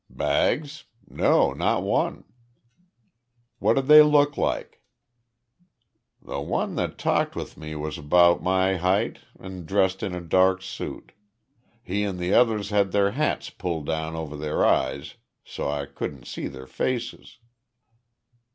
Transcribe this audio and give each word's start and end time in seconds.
"Bags? 0.09 0.85
No, 1.07 1.53
not 1.53 1.83
one." 1.83 2.23
"What 3.59 3.75
did 3.75 3.85
they 3.85 4.01
look 4.01 4.35
like?" 4.35 4.81
"The 6.19 6.39
one 6.41 6.73
that 6.77 6.97
talked 6.97 7.35
with 7.35 7.55
me 7.55 7.75
was 7.75 7.99
'bout 7.99 8.41
my 8.41 8.77
heig't 8.79 9.19
an' 9.39 9.65
dressed 9.67 10.01
in 10.01 10.15
a 10.15 10.19
dark 10.19 10.63
suit. 10.63 11.11
He 11.83 12.03
an' 12.03 12.17
th' 12.17 12.31
others 12.33 12.71
had 12.71 12.91
their 12.93 13.11
hats 13.11 13.51
pulled 13.51 13.85
down 13.85 14.15
over 14.15 14.35
their 14.35 14.65
eyes, 14.65 15.17
so's 15.45 15.83
I 15.83 15.85
couldn't 15.85 16.25
see 16.25 16.47
their 16.47 16.65
faces." 16.65 17.37